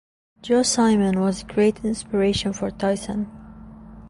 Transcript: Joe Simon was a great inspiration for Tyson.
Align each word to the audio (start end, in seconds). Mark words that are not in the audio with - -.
Joe 0.41 0.63
Simon 0.63 1.19
was 1.19 1.43
a 1.43 1.45
great 1.45 1.85
inspiration 1.85 2.53
for 2.53 2.71
Tyson. 2.71 3.29